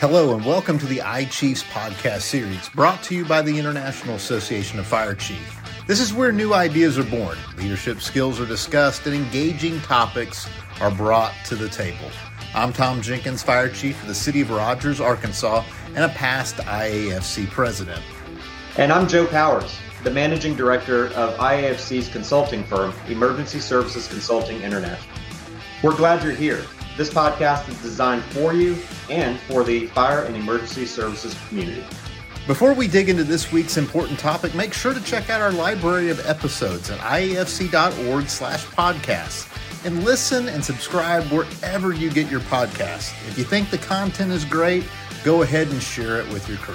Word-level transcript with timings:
Hello, 0.00 0.34
and 0.34 0.46
welcome 0.46 0.78
to 0.78 0.86
the 0.86 1.00
iChiefs 1.00 1.62
podcast 1.64 2.22
series 2.22 2.70
brought 2.70 3.02
to 3.02 3.14
you 3.14 3.22
by 3.22 3.42
the 3.42 3.58
International 3.58 4.14
Association 4.14 4.78
of 4.78 4.86
Fire 4.86 5.14
Chiefs. 5.14 5.54
This 5.86 6.00
is 6.00 6.14
where 6.14 6.32
new 6.32 6.54
ideas 6.54 6.96
are 6.96 7.04
born, 7.04 7.36
leadership 7.58 8.00
skills 8.00 8.40
are 8.40 8.46
discussed, 8.46 9.04
and 9.04 9.14
engaging 9.14 9.78
topics 9.82 10.48
are 10.80 10.90
brought 10.90 11.34
to 11.44 11.54
the 11.54 11.68
table. 11.68 12.10
I'm 12.54 12.72
Tom 12.72 13.02
Jenkins, 13.02 13.42
Fire 13.42 13.68
Chief 13.68 14.00
of 14.00 14.08
the 14.08 14.14
City 14.14 14.40
of 14.40 14.50
Rogers, 14.50 15.02
Arkansas, 15.02 15.64
and 15.88 15.98
a 15.98 16.08
past 16.08 16.56
IAFC 16.56 17.50
president. 17.50 18.00
And 18.78 18.90
I'm 18.94 19.06
Joe 19.06 19.26
Powers, 19.26 19.76
the 20.02 20.10
Managing 20.10 20.56
Director 20.56 21.08
of 21.08 21.36
IAFC's 21.36 22.08
consulting 22.08 22.64
firm, 22.64 22.94
Emergency 23.08 23.60
Services 23.60 24.08
Consulting 24.08 24.62
International. 24.62 25.14
We're 25.82 25.94
glad 25.94 26.22
you're 26.22 26.32
here. 26.32 26.64
This 26.96 27.08
podcast 27.08 27.68
is 27.68 27.80
designed 27.82 28.22
for 28.24 28.52
you 28.52 28.76
and 29.08 29.38
for 29.40 29.64
the 29.64 29.86
fire 29.88 30.24
and 30.24 30.36
emergency 30.36 30.86
services 30.86 31.36
community. 31.48 31.84
Before 32.46 32.74
we 32.74 32.88
dig 32.88 33.08
into 33.08 33.22
this 33.22 33.52
week's 33.52 33.76
important 33.76 34.18
topic, 34.18 34.54
make 34.54 34.74
sure 34.74 34.92
to 34.92 35.00
check 35.02 35.30
out 35.30 35.40
our 35.40 35.52
library 35.52 36.10
of 36.10 36.24
episodes 36.26 36.90
at 36.90 36.98
iafc.org 36.98 38.28
slash 38.28 38.64
podcasts 38.66 39.46
and 39.86 40.04
listen 40.04 40.48
and 40.48 40.64
subscribe 40.64 41.22
wherever 41.30 41.92
you 41.92 42.10
get 42.10 42.30
your 42.30 42.40
podcasts. 42.40 43.12
If 43.28 43.38
you 43.38 43.44
think 43.44 43.70
the 43.70 43.78
content 43.78 44.32
is 44.32 44.44
great, 44.44 44.84
go 45.22 45.42
ahead 45.42 45.68
and 45.68 45.80
share 45.82 46.20
it 46.20 46.28
with 46.32 46.48
your 46.48 46.58
crew. 46.58 46.74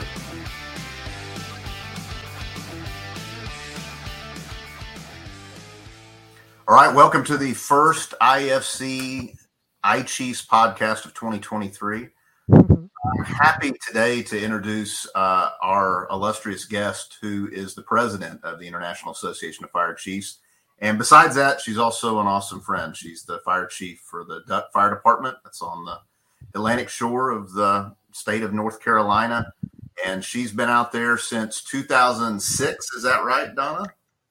All 6.67 6.75
right, 6.75 6.95
welcome 6.95 7.23
to 7.25 7.37
the 7.37 7.53
first 7.53 8.15
IFC 8.21 9.37
iChiefs 9.85 10.47
podcast 10.47 11.05
of 11.05 11.13
2023. 11.13 12.07
I'm 12.51 12.89
happy 13.23 13.71
today 13.85 14.23
to 14.23 14.43
introduce 14.43 15.07
uh, 15.13 15.51
our 15.61 16.07
illustrious 16.09 16.65
guest, 16.65 17.19
who 17.21 17.47
is 17.51 17.75
the 17.75 17.83
president 17.83 18.43
of 18.43 18.57
the 18.57 18.67
International 18.67 19.11
Association 19.11 19.63
of 19.63 19.69
Fire 19.69 19.93
Chiefs. 19.93 20.39
And 20.79 20.97
besides 20.97 21.35
that, 21.35 21.61
she's 21.61 21.77
also 21.77 22.19
an 22.19 22.25
awesome 22.25 22.61
friend. 22.61 22.97
She's 22.97 23.25
the 23.25 23.39
fire 23.45 23.67
chief 23.67 23.99
for 23.99 24.23
the 24.23 24.41
Duck 24.47 24.71
Fire 24.73 24.89
Department 24.89 25.37
that's 25.43 25.61
on 25.61 25.85
the 25.85 25.99
Atlantic 26.55 26.89
shore 26.89 27.29
of 27.29 27.53
the 27.53 27.93
state 28.11 28.41
of 28.41 28.55
North 28.55 28.83
Carolina. 28.83 29.53
And 30.03 30.25
she's 30.25 30.51
been 30.51 30.69
out 30.69 30.91
there 30.91 31.19
since 31.19 31.63
2006. 31.63 32.91
Is 32.97 33.03
that 33.03 33.23
right, 33.23 33.53
Donna? 33.53 33.85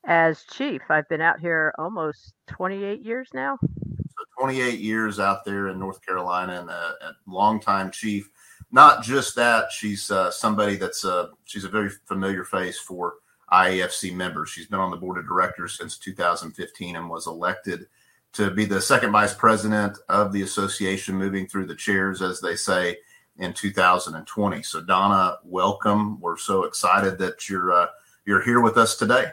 As 0.05 0.43
chief, 0.43 0.83
I've 0.91 1.09
been 1.09 1.21
out 1.21 1.39
here 1.39 1.73
almost 1.79 2.35
28 2.49 3.03
years 3.03 3.29
now. 3.33 3.57
So 4.37 4.45
28 4.45 4.81
years 4.81 5.21
out 5.21 5.45
there 5.45 5.69
in 5.69 5.79
North 5.79 6.05
Carolina 6.05 6.61
and 6.61 6.71
a, 6.71 6.95
a 7.03 7.17
longtime 7.27 7.91
chief. 7.91 8.31
Not 8.71 9.03
just 9.03 9.35
that, 9.37 9.71
she's 9.71 10.11
uh, 10.11 10.31
somebody 10.31 10.77
that's 10.77 11.05
a, 11.05 11.31
she's 11.45 11.65
a 11.65 11.69
very 11.69 11.91
familiar 12.07 12.45
face 12.45 12.79
for 12.79 13.15
IAFC 13.53 14.15
members. 14.15 14.51
She's 14.51 14.67
been 14.67 14.81
on 14.81 14.91
the 14.91 14.97
board 14.97 15.19
of 15.19 15.29
directors 15.29 15.77
since 15.77 15.99
2015 15.99 16.97
and 16.97 17.09
was 17.09 17.27
elected 17.27 17.87
to 18.33 18.51
be 18.51 18.65
the 18.65 18.81
second 18.81 19.13
vice 19.13 19.35
president 19.35 19.99
of 20.09 20.33
the 20.33 20.43
association, 20.43 21.15
moving 21.15 21.47
through 21.47 21.67
the 21.67 21.77
chairs, 21.77 22.21
as 22.21 22.41
they 22.41 22.57
say, 22.57 22.99
in 23.39 23.53
2020. 23.53 24.63
So, 24.63 24.81
Donna, 24.81 25.39
welcome. 25.45 26.21
We're 26.21 26.37
so 26.37 26.65
excited 26.65 27.19
that 27.19 27.49
you're 27.49 27.73
uh, 27.73 27.87
you're 28.27 28.43
here 28.43 28.61
with 28.61 28.77
us 28.77 28.97
today. 28.97 29.27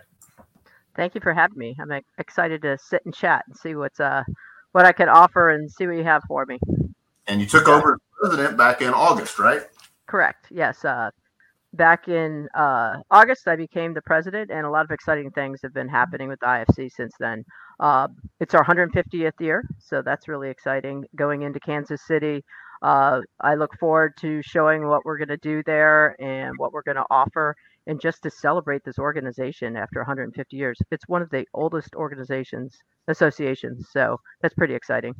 Thank 0.95 1.16
you 1.16 1.22
for 1.22 1.33
having 1.33 1.57
me. 1.57 1.75
I'm 1.79 1.91
excited 2.19 2.61
to 2.61 2.77
sit 2.77 3.02
and 3.05 3.13
chat 3.13 3.45
and 3.47 3.57
see 3.57 3.73
what's 3.75 3.99
uh 3.99 4.23
what 4.72 4.86
I 4.86 4.91
can 4.91 5.09
offer 5.09 5.50
and 5.50 5.72
see 5.72 5.88
what 5.88 5.95
you 5.95 6.03
have 6.03 6.23
for 6.27 6.45
me. 6.45 6.59
And 7.28 7.40
you 7.40 7.47
took 7.47 7.68
over 7.68 7.94
as 7.94 8.00
president 8.19 8.57
back 8.57 8.81
in 8.81 8.94
August, 8.94 9.40
right? 9.40 9.62
Correct. 10.07 10.47
Yes. 10.50 10.84
Uh, 10.84 11.12
back 11.73 12.07
in 12.07 12.47
uh, 12.56 12.97
August, 13.09 13.47
I 13.47 13.56
became 13.56 13.94
the 13.94 14.01
president, 14.01 14.51
and 14.51 14.66
a 14.66 14.69
lot 14.69 14.85
of 14.85 14.91
exciting 14.91 15.31
things 15.31 15.59
have 15.63 15.73
been 15.73 15.88
happening 15.88 16.28
with 16.28 16.40
IFC 16.40 16.91
since 16.91 17.13
then. 17.19 17.44
Uh, 17.79 18.07
it's 18.40 18.53
our 18.53 18.63
150th 18.66 19.40
year, 19.40 19.63
so 19.79 20.01
that's 20.01 20.28
really 20.28 20.50
exciting. 20.50 21.06
Going 21.16 21.44
into 21.44 21.59
Kansas 21.59 22.06
City, 22.06 22.44
uh, 22.81 23.22
I 23.40 23.56
look 23.56 23.72
forward 23.79 24.13
to 24.22 24.41
showing 24.41 24.88
what 24.88 25.06
we're 25.06 25.18
going 25.18 25.29
to 25.29 25.38
do 25.38 25.62
there 25.66 26.16
and 26.22 26.53
what 26.57 26.74
we're 26.74 26.84
going 26.84 26.97
to 26.97 27.06
offer, 27.09 27.56
and 27.88 28.00
just 28.00 28.22
to 28.24 28.30
celebrate 28.30 28.84
this 28.84 29.00
organization 29.00 29.75
after 29.75 30.00
150 30.00 30.56
years. 30.56 30.78
It's 30.92 31.08
one 31.08 31.22
of 31.22 31.30
the 31.30 31.46
oldest 31.53 31.96
organizations 31.96 32.78
associations, 33.08 33.88
so 33.92 34.19
that's 34.42 34.53
pretty 34.53 34.75
exciting. 34.75 35.16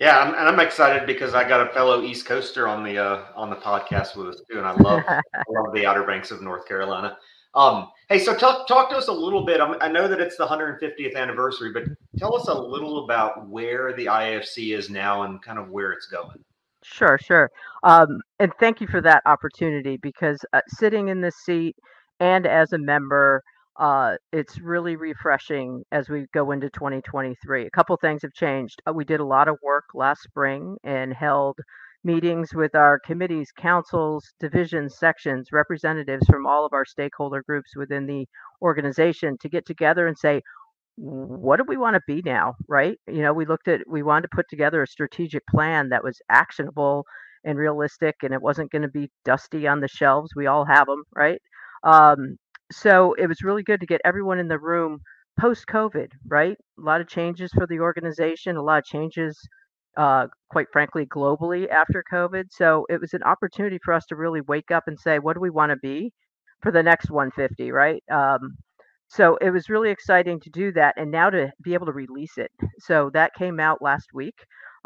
Yeah, 0.00 0.18
I'm, 0.18 0.34
and 0.34 0.48
I'm 0.48 0.58
excited 0.58 1.06
because 1.06 1.32
I 1.34 1.48
got 1.48 1.68
a 1.68 1.72
fellow 1.72 2.02
East 2.02 2.26
Coaster 2.26 2.66
on 2.66 2.82
the 2.82 2.98
uh, 2.98 3.24
on 3.36 3.50
the 3.50 3.56
podcast 3.56 4.16
with 4.16 4.28
us 4.28 4.42
too, 4.50 4.58
and 4.58 4.66
I 4.66 4.72
love 4.72 5.02
I 5.08 5.42
love 5.48 5.72
the 5.72 5.86
Outer 5.86 6.04
Banks 6.04 6.30
of 6.30 6.42
North 6.42 6.66
Carolina. 6.66 7.16
Um, 7.54 7.90
hey, 8.08 8.18
so 8.18 8.34
talk 8.34 8.66
talk 8.66 8.90
to 8.90 8.96
us 8.96 9.08
a 9.08 9.12
little 9.12 9.44
bit. 9.44 9.60
I 9.60 9.88
know 9.88 10.08
that 10.08 10.20
it's 10.20 10.36
the 10.36 10.46
150th 10.46 11.14
anniversary, 11.14 11.72
but 11.72 11.84
tell 12.18 12.34
us 12.34 12.48
a 12.48 12.54
little 12.54 13.04
about 13.04 13.46
where 13.48 13.92
the 13.92 14.06
IFC 14.06 14.76
is 14.76 14.88
now 14.88 15.22
and 15.22 15.40
kind 15.42 15.58
of 15.58 15.68
where 15.68 15.92
it's 15.92 16.06
going. 16.06 16.42
Sure, 16.84 17.18
sure. 17.18 17.50
Um, 17.84 18.20
and 18.40 18.52
thank 18.58 18.80
you 18.80 18.86
for 18.88 19.00
that 19.02 19.22
opportunity 19.26 19.96
because 19.96 20.44
uh, 20.52 20.60
sitting 20.68 21.08
in 21.08 21.20
this 21.20 21.36
seat 21.44 21.76
and 22.20 22.46
as 22.46 22.72
a 22.72 22.78
member 22.78 23.42
uh, 23.78 24.16
it's 24.32 24.60
really 24.60 24.96
refreshing 24.96 25.82
as 25.92 26.08
we 26.10 26.26
go 26.34 26.50
into 26.50 26.68
2023. 26.70 27.66
A 27.66 27.70
couple 27.70 27.96
things 27.96 28.20
have 28.22 28.32
changed. 28.34 28.82
Uh, 28.86 28.92
we 28.92 29.04
did 29.04 29.20
a 29.20 29.24
lot 29.24 29.48
of 29.48 29.56
work 29.62 29.84
last 29.94 30.22
spring 30.22 30.76
and 30.84 31.14
held 31.14 31.58
meetings 32.04 32.52
with 32.54 32.74
our 32.74 32.98
committees, 32.98 33.50
councils, 33.56 34.34
divisions, 34.40 34.98
sections, 34.98 35.48
representatives 35.52 36.26
from 36.26 36.46
all 36.46 36.66
of 36.66 36.72
our 36.74 36.84
stakeholder 36.84 37.42
groups 37.46 37.74
within 37.76 38.06
the 38.06 38.26
organization 38.60 39.38
to 39.40 39.48
get 39.48 39.64
together 39.64 40.06
and 40.06 40.18
say, 40.18 40.42
what 40.96 41.56
do 41.58 41.64
we 41.66 41.76
want 41.76 41.94
to 41.94 42.00
be 42.06 42.22
now, 42.24 42.54
right? 42.68 42.98
You 43.06 43.22
know, 43.22 43.32
we 43.32 43.46
looked 43.46 43.68
at, 43.68 43.80
we 43.88 44.02
wanted 44.02 44.22
to 44.22 44.36
put 44.36 44.46
together 44.50 44.82
a 44.82 44.86
strategic 44.86 45.46
plan 45.46 45.88
that 45.88 46.04
was 46.04 46.20
actionable 46.30 47.04
and 47.44 47.58
realistic, 47.58 48.16
and 48.22 48.32
it 48.32 48.42
wasn't 48.42 48.70
going 48.70 48.82
to 48.82 48.88
be 48.88 49.10
dusty 49.24 49.66
on 49.66 49.80
the 49.80 49.88
shelves. 49.88 50.30
We 50.36 50.46
all 50.46 50.64
have 50.66 50.86
them, 50.86 51.02
right? 51.14 51.40
Um, 51.82 52.36
so 52.70 53.14
it 53.14 53.26
was 53.26 53.42
really 53.42 53.62
good 53.62 53.80
to 53.80 53.86
get 53.86 54.00
everyone 54.04 54.38
in 54.38 54.48
the 54.48 54.58
room 54.58 55.00
post 55.40 55.66
COVID, 55.66 56.08
right? 56.28 56.56
A 56.78 56.82
lot 56.82 57.00
of 57.00 57.08
changes 57.08 57.50
for 57.54 57.66
the 57.66 57.80
organization, 57.80 58.56
a 58.56 58.62
lot 58.62 58.78
of 58.78 58.84
changes, 58.84 59.38
uh, 59.96 60.26
quite 60.50 60.66
frankly, 60.72 61.06
globally 61.06 61.68
after 61.70 62.04
COVID. 62.12 62.44
So 62.50 62.86
it 62.88 63.00
was 63.00 63.14
an 63.14 63.22
opportunity 63.22 63.78
for 63.84 63.92
us 63.94 64.04
to 64.06 64.16
really 64.16 64.40
wake 64.42 64.70
up 64.70 64.84
and 64.86 64.98
say, 64.98 65.18
what 65.18 65.34
do 65.34 65.40
we 65.40 65.50
want 65.50 65.70
to 65.70 65.76
be 65.76 66.12
for 66.62 66.70
the 66.70 66.82
next 66.82 67.10
150, 67.10 67.72
right? 67.72 68.02
Um, 68.10 68.56
so 69.12 69.36
it 69.42 69.50
was 69.50 69.68
really 69.68 69.90
exciting 69.90 70.40
to 70.40 70.50
do 70.50 70.72
that 70.72 70.94
and 70.96 71.10
now 71.10 71.28
to 71.30 71.52
be 71.62 71.74
able 71.74 71.86
to 71.86 71.92
release 71.92 72.38
it. 72.38 72.50
So 72.78 73.10
that 73.12 73.34
came 73.34 73.60
out 73.60 73.82
last 73.82 74.08
week. 74.14 74.36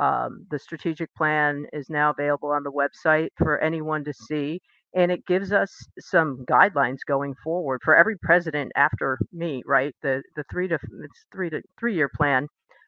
Um, 0.00 0.46
the 0.50 0.58
strategic 0.58 1.14
plan 1.14 1.66
is 1.72 1.88
now 1.88 2.10
available 2.10 2.50
on 2.50 2.64
the 2.64 2.72
website 2.72 3.28
for 3.38 3.58
anyone 3.60 4.04
to 4.04 4.12
see 4.12 4.60
and 4.94 5.12
it 5.12 5.26
gives 5.26 5.52
us 5.52 5.70
some 6.00 6.44
guidelines 6.50 6.98
going 7.06 7.34
forward 7.44 7.80
for 7.84 7.96
every 7.96 8.16
president 8.18 8.72
after 8.76 9.18
me 9.32 9.62
right 9.66 9.94
the 10.02 10.22
the 10.36 10.44
three 10.50 10.68
to 10.68 10.74
it's 10.74 11.24
three 11.32 11.50
to 11.50 11.62
three 11.78 11.94
year 11.94 12.10
plan 12.14 12.46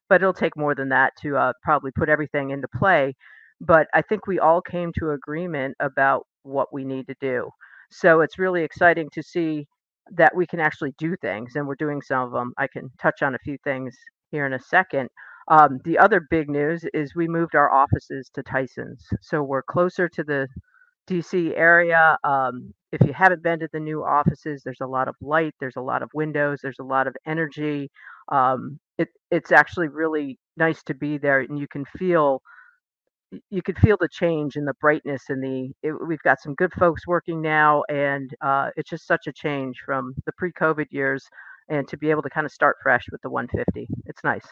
but 0.09 0.21
it'll 0.23 0.35
take 0.35 0.57
more 0.57 0.75
than 0.75 0.89
that 0.89 1.13
to 1.21 1.37
uh, 1.37 1.53
probably 1.63 1.91
put 1.93 2.09
everything 2.11 2.51
into 2.51 2.69
play 2.77 3.15
but 3.61 3.87
i 3.95 4.03
think 4.03 4.27
we 4.27 4.39
all 4.39 4.61
came 4.61 4.93
to 4.99 5.11
agreement 5.13 5.75
about 5.81 6.27
what 6.43 6.69
we 6.73 6.85
need 6.85 7.07
to 7.07 7.15
do 7.21 7.51
so 7.91 8.21
it's 8.21 8.39
really 8.39 8.63
exciting 8.65 9.09
to 9.13 9.23
see 9.23 9.67
that 10.15 10.35
we 10.35 10.47
can 10.47 10.61
actually 10.61 10.95
do 10.99 11.17
things 11.23 11.53
and 11.55 11.67
we're 11.67 11.75
doing 11.75 12.01
some 12.03 12.23
of 12.23 12.33
them 12.33 12.53
i 12.59 12.67
can 12.67 12.91
touch 13.01 13.23
on 13.23 13.35
a 13.35 13.39
few 13.39 13.57
things 13.65 13.95
here 14.31 14.47
in 14.47 14.53
a 14.53 14.61
second 14.61 15.09
um, 15.51 15.79
the 15.85 15.97
other 15.97 16.27
big 16.31 16.51
news 16.51 16.85
is 16.93 17.15
we 17.15 17.27
moved 17.27 17.55
our 17.55 17.73
offices 17.73 18.31
to 18.35 18.43
Tysons 18.43 19.01
so 19.23 19.43
we're 19.43 19.63
closer 19.63 20.09
to 20.09 20.23
the 20.23 20.47
DC 21.09 21.53
area. 21.57 22.17
Um, 22.23 22.73
if 22.93 23.01
you 23.07 23.13
haven't 23.13 23.43
been 23.43 23.59
to 23.61 23.69
the 23.73 23.81
new 23.81 24.05
offices, 24.05 24.63
there's 24.65 24.81
a 24.81 24.87
lot 24.87 25.09
of 25.09 25.17
light, 25.21 25.55
there's 25.59 25.77
a 25.77 25.81
lot 25.83 26.03
of 26.03 26.11
windows, 26.15 26.61
there's 26.63 26.79
a 26.81 26.85
lot 26.85 27.07
of 27.07 27.17
energy. 27.27 27.91
Um, 28.31 28.79
it, 28.99 29.09
it's 29.31 29.53
actually 29.53 29.89
really 29.89 30.39
nice 30.57 30.83
to 30.85 30.95
be 30.95 31.19
there, 31.19 31.41
and 31.41 31.59
you 31.59 31.67
can 31.69 31.85
feel 31.99 32.43
you 33.51 33.63
can 33.63 33.75
feel 33.77 33.97
the 34.01 34.09
change 34.09 34.57
in 34.57 34.65
the 34.65 34.75
brightness 34.81 35.25
and 35.29 35.43
the 35.43 35.71
it, 35.83 35.93
we've 36.07 36.23
got 36.23 36.41
some 36.41 36.55
good 36.55 36.73
folks 36.75 37.07
working 37.07 37.43
now 37.43 37.83
and 37.89 38.35
uh, 38.41 38.71
it's 38.77 38.91
just 38.91 39.07
such 39.07 39.27
a 39.27 39.33
change 39.33 39.77
from 39.85 40.15
the 40.27 40.33
pre-covid 40.33 40.87
years 40.91 41.25
and 41.69 41.87
to 41.89 41.97
be 41.97 42.11
able 42.11 42.23
to 42.23 42.31
kind 42.31 42.47
of 42.47 42.53
start 42.53 42.77
fresh 42.83 43.05
with 43.13 43.21
the 43.23 43.31
150 43.31 43.87
it's 44.07 44.25
nice 44.25 44.47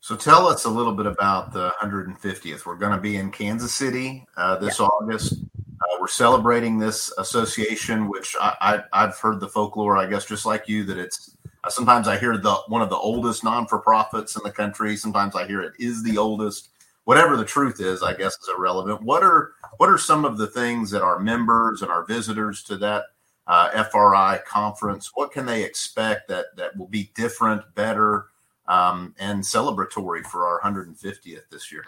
so 0.00 0.16
tell 0.16 0.48
us 0.48 0.64
a 0.64 0.68
little 0.68 0.94
bit 0.94 1.06
about 1.06 1.52
the 1.52 1.70
150th. 1.80 2.66
We're 2.66 2.74
going 2.74 2.90
to 2.90 3.00
be 3.00 3.16
in 3.16 3.30
Kansas 3.30 3.72
City 3.72 4.26
uh, 4.36 4.56
this 4.56 4.80
yeah. 4.80 4.86
August. 4.86 5.34
Uh, 5.34 5.96
we're 6.00 6.08
celebrating 6.08 6.78
this 6.78 7.12
association, 7.16 8.08
which 8.08 8.34
I, 8.40 8.82
have 8.92 9.16
heard 9.18 9.38
the 9.38 9.48
folklore, 9.48 9.96
I 9.96 10.06
guess, 10.06 10.24
just 10.24 10.46
like 10.46 10.68
you, 10.68 10.82
that 10.84 10.98
it's 10.98 11.36
uh, 11.64 11.70
sometimes 11.70 12.08
I 12.08 12.18
hear 12.18 12.36
the 12.36 12.54
one 12.68 12.82
of 12.82 12.90
the 12.90 12.96
oldest 12.96 13.44
non 13.44 13.66
for 13.66 13.78
profits 13.78 14.36
in 14.36 14.42
the 14.44 14.50
country. 14.50 14.96
Sometimes 14.96 15.34
I 15.36 15.46
hear 15.46 15.60
it 15.62 15.74
is 15.78 16.02
the 16.02 16.18
oldest. 16.18 16.68
whatever 17.04 17.36
the 17.36 17.44
truth 17.44 17.80
is, 17.80 18.02
I 18.02 18.14
guess 18.14 18.34
is 18.34 18.48
irrelevant. 18.56 19.02
What 19.02 19.22
are 19.22 19.52
what 19.78 19.88
are 19.88 19.98
some 19.98 20.24
of 20.24 20.38
the 20.38 20.46
things 20.46 20.90
that 20.90 21.02
our 21.02 21.18
members 21.18 21.82
and 21.82 21.90
our 21.90 22.04
visitors 22.04 22.62
to 22.64 22.76
that 22.78 23.04
uh, 23.50 23.84
FRI 23.90 24.38
conference, 24.46 25.10
what 25.14 25.32
can 25.32 25.44
they 25.44 25.64
expect 25.64 26.28
that 26.28 26.46
that 26.56 26.76
will 26.76 26.86
be 26.86 27.10
different, 27.16 27.62
better, 27.74 28.26
um, 28.68 29.12
and 29.18 29.42
celebratory 29.42 30.24
for 30.24 30.46
our 30.46 30.60
150th 30.60 31.48
this 31.50 31.72
year? 31.72 31.84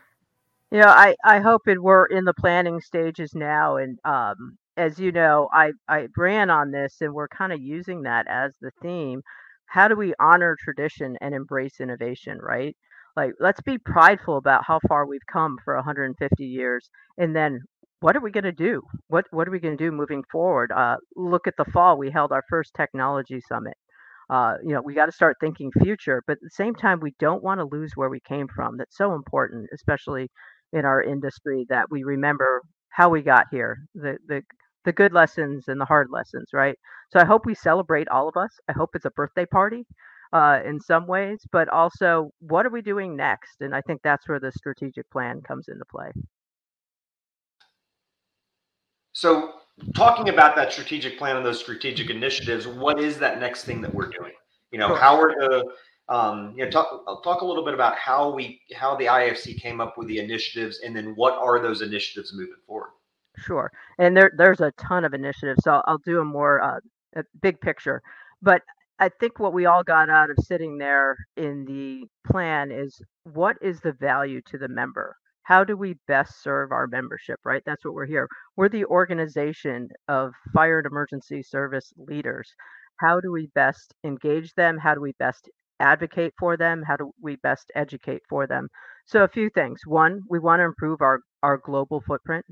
Yeah, 0.73 0.91
I, 0.91 1.15
I 1.25 1.39
hope 1.39 1.69
it 1.69 1.81
we're 1.81 2.07
in 2.07 2.25
the 2.25 2.35
planning 2.35 2.81
stages 2.81 3.35
now. 3.35 3.77
And 3.77 3.99
um, 4.05 4.59
as 4.77 4.99
you 4.99 5.13
know, 5.13 5.49
I, 5.53 5.73
I 5.89 6.09
ran 6.17 6.51
on 6.51 6.73
this 6.73 6.97
and 7.01 7.15
we're 7.15 7.29
kind 7.29 7.53
of 7.53 7.61
using 7.61 8.03
that 8.03 8.27
as 8.27 8.55
the 8.61 8.73
theme. 8.83 9.23
How 9.73 9.89
do 9.89 9.97
we 9.97 10.13
honor 10.21 10.55
tradition 10.63 11.17
and 11.23 11.35
embrace 11.35 11.81
innovation, 11.81 12.39
right? 12.43 12.77
Like, 13.17 13.33
let's 13.41 13.63
be 13.63 13.79
prideful 13.79 14.37
about 14.37 14.65
how 14.67 14.81
far 14.87 15.07
we've 15.07 15.27
come 15.33 15.57
for 15.65 15.75
150 15.77 16.45
years. 16.45 16.91
And 17.17 17.35
then 17.35 17.61
what 18.01 18.15
are 18.15 18.21
we 18.21 18.31
going 18.31 18.45
to 18.45 18.53
do? 18.53 18.83
What, 19.09 19.25
what 19.31 19.49
are 19.49 19.51
we 19.51 19.61
going 19.61 19.77
to 19.77 19.83
do 19.83 19.91
moving 19.91 20.25
forward? 20.31 20.73
Uh, 20.73 20.97
look 21.17 21.47
at 21.47 21.55
the 21.57 21.65
fall, 21.73 21.97
we 21.97 22.11
held 22.11 22.33
our 22.33 22.43
first 22.51 22.73
technology 22.77 23.41
summit. 23.49 23.75
Uh, 24.29 24.55
you 24.63 24.75
know, 24.75 24.83
we 24.85 24.95
got 24.95 25.07
to 25.07 25.13
start 25.13 25.37
thinking 25.41 25.71
future, 25.83 26.23
but 26.27 26.35
at 26.35 26.43
the 26.43 26.51
same 26.51 26.75
time, 26.75 27.01
we 27.01 27.15
don't 27.19 27.43
want 27.43 27.59
to 27.61 27.77
lose 27.77 27.93
where 27.95 28.11
we 28.11 28.21
came 28.29 28.49
from. 28.55 28.77
That's 28.77 28.97
so 28.97 29.15
important, 29.15 29.69
especially 29.75 30.29
in 30.73 30.85
our 30.85 31.03
industry 31.03 31.65
that 31.71 31.87
we 31.91 32.03
remember 32.03 32.63
how 32.91 33.09
we 33.09 33.23
got 33.23 33.47
here, 33.51 33.79
the 33.95 34.19
the 34.27 34.43
the 34.85 34.93
good 34.93 35.13
lessons 35.13 35.69
and 35.69 35.81
the 35.81 35.85
hard 35.85 36.09
lessons, 36.11 36.49
right? 36.53 36.79
So 37.13 37.21
I 37.21 37.25
hope 37.25 37.47
we 37.47 37.55
celebrate 37.55 38.09
all 38.09 38.29
of 38.29 38.37
us. 38.37 38.51
I 38.69 38.73
hope 38.73 38.91
it's 38.95 39.05
a 39.05 39.11
birthday 39.11 39.47
party 39.47 39.87
uh, 40.33 40.61
in 40.65 40.81
some 40.81 41.07
ways, 41.07 41.47
but 41.53 41.69
also 41.69 42.33
what 42.41 42.67
are 42.67 42.71
we 42.71 42.83
doing 42.83 43.17
next? 43.17 43.61
And 43.61 43.75
I 43.75 43.81
think 43.83 44.01
that's 44.03 44.29
where 44.29 44.41
the 44.41 44.53
strategic 44.53 45.09
plan 45.11 45.41
comes 45.43 45.69
into 45.69 45.85
play. 45.85 46.11
So, 49.13 49.53
talking 49.95 50.31
about 50.31 50.57
that 50.57 50.73
strategic 50.73 51.19
plan 51.19 51.37
and 51.37 51.45
those 51.45 51.61
strategic 51.61 52.09
initiatives, 52.09 52.67
what 52.67 52.99
is 52.99 53.19
that 53.19 53.41
next 53.41 53.65
thing 53.65 53.83
that 53.83 53.95
we're 53.95 54.09
doing? 54.09 54.33
You 54.71 54.79
know, 54.79 54.95
how 54.95 55.21
are 55.21 55.35
the 55.39 55.65
um, 56.09 56.55
you 56.57 56.65
know, 56.65 56.71
talk 56.71 57.05
I'll 57.07 57.21
talk 57.21 57.43
a 57.43 57.45
little 57.45 57.65
bit 57.65 57.75
about 57.75 57.97
how 57.97 58.35
we 58.35 58.61
how 58.75 58.97
the 58.97 59.07
IFC 59.07 59.61
came 59.61 59.81
up 59.81 59.97
with 59.97 60.09
the 60.09 60.19
initiatives, 60.19 60.81
and 60.81 60.95
then 60.97 61.15
what 61.15 61.35
are 61.35 61.61
those 61.61 61.83
initiatives 61.83 62.33
moving 62.35 62.57
forward. 62.67 62.91
Sure, 63.37 63.71
and 63.99 64.17
there 64.17 64.31
there's 64.37 64.61
a 64.61 64.73
ton 64.73 65.05
of 65.05 65.15
initiatives, 65.15 65.63
so 65.65 65.83
I'll 65.87 65.99
do 65.99 66.21
a 66.21 66.25
more 66.25 66.61
uh, 66.63 66.81
a 67.17 67.25
big 67.41 67.61
picture. 67.61 68.03
But 68.43 68.63
I 68.99 69.09
think 69.09 69.39
what 69.39 69.53
we 69.55 69.67
all 69.67 69.83
got 69.83 70.11
out 70.11 70.31
of 70.31 70.37
sitting 70.45 70.79
there 70.79 71.17
in 71.37 71.65
the 71.65 72.07
plan 72.31 72.71
is 72.71 73.01
what 73.25 73.57
is 73.63 73.81
the 73.81 73.93
value 73.93 74.41
to 74.49 74.59
the 74.59 74.69
member? 74.69 75.17
How 75.45 75.65
do 75.65 75.77
we 75.77 75.97
best 76.07 76.43
serve 76.43 76.73
our 76.73 76.87
membership, 76.87 77.41
right? 77.45 77.63
That's 77.67 77.85
what 77.85 77.95
we're 77.95 78.07
here. 78.07 78.29
We're 78.57 78.69
the 78.69 78.85
organization 78.85 79.89
of 80.09 80.33
fire 80.53 80.79
and 80.79 80.87
emergency 80.87 81.43
service 81.43 81.93
leaders. 81.97 82.55
How 83.01 83.21
do 83.21 83.33
we 83.33 83.49
best 83.55 83.95
engage 84.05 84.55
them? 84.55 84.79
How 84.79 84.95
do 84.95 85.01
we 85.01 85.13
best 85.19 85.49
advocate 85.81 86.35
for 86.39 86.57
them? 86.57 86.83
How 86.83 86.97
do 86.97 87.13
we 87.21 87.37
best 87.37 87.71
educate 87.75 88.23
for 88.29 88.47
them? 88.47 88.69
So 89.07 89.25
a 89.25 89.29
few 89.29 89.51
things. 89.51 89.81
One, 89.87 90.21
we 90.29 90.39
want 90.39 90.61
to 90.61 90.65
improve 90.65 91.01
our 91.03 91.21
our 91.43 91.59
global 91.59 92.01
footprint, 92.01 92.47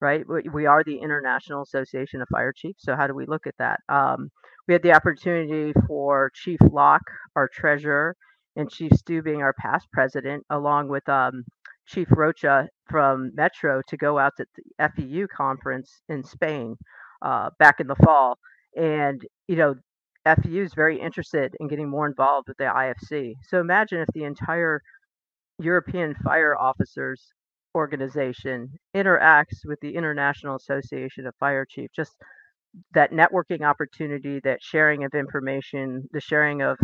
right? 0.00 0.24
We, 0.52 0.66
are 0.66 0.82
the 0.82 0.98
International 0.98 1.62
Association 1.62 2.22
of 2.22 2.28
Fire 2.32 2.52
Chiefs. 2.52 2.82
So 2.82 2.96
how 2.96 3.06
do 3.06 3.14
we 3.14 3.26
look 3.26 3.46
at 3.46 3.54
that? 3.58 3.80
Um, 3.88 4.30
we 4.66 4.74
had 4.74 4.82
the 4.82 4.94
opportunity 4.94 5.72
for 5.86 6.30
Chief 6.34 6.58
Locke, 6.72 7.10
our 7.36 7.48
treasurer, 7.52 8.16
and 8.56 8.70
Chief 8.70 8.92
Stuebing 8.92 9.40
our 9.40 9.52
past 9.54 9.88
president, 9.92 10.44
along 10.50 10.88
with 10.88 11.08
um, 11.08 11.44
Chief 11.86 12.08
Rocha 12.10 12.68
from 12.88 13.32
Metro 13.34 13.82
to 13.88 13.96
go 13.96 14.18
out 14.18 14.32
to 14.36 14.46
the 14.56 14.88
FEU 14.96 15.26
conference 15.28 16.02
in 16.08 16.22
Spain 16.22 16.76
uh, 17.22 17.50
back 17.58 17.80
in 17.80 17.86
the 17.86 17.96
fall. 17.96 18.38
And, 18.76 19.20
you 19.48 19.56
know, 19.56 19.74
FEU 20.24 20.62
is 20.62 20.74
very 20.74 21.00
interested 21.00 21.56
in 21.60 21.68
getting 21.68 21.88
more 21.88 22.06
involved 22.06 22.48
with 22.48 22.56
the 22.58 22.64
IFC. 22.64 23.34
So 23.48 23.60
imagine 23.60 24.00
if 24.00 24.08
the 24.14 24.24
entire 24.24 24.80
European 25.58 26.14
Fire 26.24 26.56
Officers 26.56 27.32
organization 27.74 28.70
interacts 28.96 29.64
with 29.64 29.80
the 29.80 29.94
International 29.94 30.56
Association 30.56 31.26
of 31.26 31.34
Fire 31.40 31.66
Chiefs. 31.68 31.94
Just 31.94 32.12
that 32.94 33.12
networking 33.12 33.62
opportunity, 33.62 34.40
that 34.44 34.62
sharing 34.62 35.04
of 35.04 35.12
information, 35.14 36.08
the 36.12 36.20
sharing 36.20 36.62
of 36.62 36.78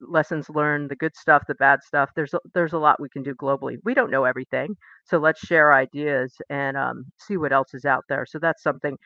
lessons 0.00 0.48
learned, 0.48 0.90
the 0.90 0.96
good 0.96 1.16
stuff, 1.16 1.42
the 1.48 1.54
bad 1.56 1.80
stuff. 1.82 2.10
There's 2.14 2.34
a, 2.34 2.40
there's 2.54 2.74
a 2.74 2.78
lot 2.78 3.00
we 3.00 3.08
can 3.08 3.22
do 3.22 3.34
globally. 3.34 3.78
We 3.84 3.94
don't 3.94 4.10
know 4.10 4.24
everything, 4.24 4.76
so 5.04 5.18
let's 5.18 5.40
share 5.40 5.74
ideas 5.74 6.34
and 6.48 6.76
um, 6.76 7.06
see 7.18 7.36
what 7.36 7.52
else 7.52 7.74
is 7.74 7.84
out 7.84 8.04
there. 8.08 8.24
So 8.26 8.38
that's 8.38 8.62
something 8.62 8.96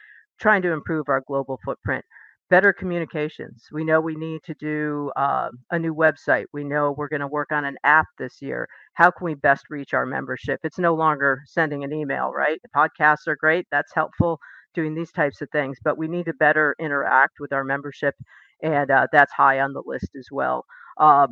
trying 0.41 0.62
to 0.62 0.73
improve 0.73 1.09
our 1.09 1.23
global 1.27 1.59
footprint 1.65 2.05
better 2.50 2.72
communications. 2.72 3.64
We 3.72 3.84
know 3.84 4.00
we 4.00 4.14
need 4.16 4.43
to 4.44 4.54
do 4.54 5.10
uh, 5.16 5.48
a 5.70 5.78
new 5.78 5.94
website. 5.94 6.46
We 6.52 6.64
know 6.64 6.94
we're 6.96 7.08
going 7.08 7.20
to 7.20 7.26
work 7.26 7.52
on 7.52 7.64
an 7.64 7.76
app 7.84 8.06
this 8.19 8.40
year. 8.40 8.69
How 8.94 9.10
can 9.10 9.25
we 9.25 9.34
best 9.34 9.66
reach 9.70 9.94
our 9.94 10.06
membership? 10.06 10.60
It's 10.62 10.78
no 10.78 10.94
longer 10.94 11.43
sending 11.46 11.84
an 11.84 11.93
email, 11.93 12.32
right? 12.32 12.60
The 12.62 12.69
podcasts 12.76 13.26
are 13.26 13.37
great. 13.37 13.66
That's 13.70 13.93
helpful 13.94 14.38
doing 14.75 14.94
these 14.94 15.12
types 15.12 15.40
of 15.40 15.48
things, 15.50 15.78
but 15.82 15.98
we 15.98 16.06
need 16.08 16.26
to 16.26 16.34
better 16.34 16.76
interact 16.78 17.40
with 17.40 17.52
our 17.52 17.64
membership. 17.64 18.14
And 18.62 18.90
uh, 18.90 19.08
that's 19.12 19.32
high 19.32 19.60
on 19.60 19.72
the 19.72 19.82
list 19.84 20.10
as 20.19 20.28
well. 20.31 20.64
Um, 20.99 21.28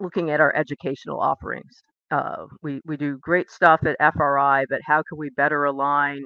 looking 0.00 0.30
at 0.30 0.40
our 0.40 0.54
educational 0.56 1.20
offerings. 1.20 1.82
Uh, 2.10 2.46
we, 2.62 2.80
we 2.84 2.96
do 2.96 3.18
great 3.18 3.50
stuff 3.50 3.80
at 3.84 3.96
FRI, 4.14 4.64
but 4.68 4.80
how 4.84 5.02
can 5.08 5.18
we 5.18 5.30
better 5.30 5.64
align 5.64 6.22